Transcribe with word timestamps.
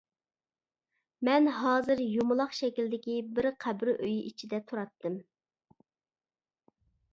مەن 1.29 1.49
ھازىر 1.57 2.01
يۇمىلاق 2.05 2.57
شەكىلدىكى 2.61 3.19
بىر 3.37 3.49
قەبرە 3.67 3.95
ئۆيى 4.01 4.19
ئىچىدە 4.31 4.63
تۇراتتىم. 4.73 5.21